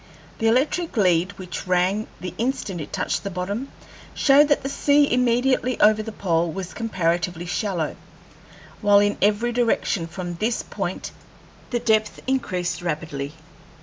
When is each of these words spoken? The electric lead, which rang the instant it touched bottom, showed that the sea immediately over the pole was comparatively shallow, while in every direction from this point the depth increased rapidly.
The 0.39 0.47
electric 0.47 0.97
lead, 0.97 1.33
which 1.37 1.67
rang 1.67 2.07
the 2.19 2.33
instant 2.39 2.81
it 2.81 2.91
touched 2.91 3.31
bottom, 3.35 3.71
showed 4.15 4.47
that 4.47 4.63
the 4.63 4.67
sea 4.67 5.13
immediately 5.13 5.79
over 5.79 6.01
the 6.01 6.11
pole 6.11 6.51
was 6.51 6.73
comparatively 6.73 7.45
shallow, 7.45 7.95
while 8.81 8.97
in 8.97 9.15
every 9.21 9.51
direction 9.51 10.07
from 10.07 10.33
this 10.37 10.63
point 10.63 11.11
the 11.69 11.77
depth 11.77 12.19
increased 12.25 12.81
rapidly. 12.81 13.33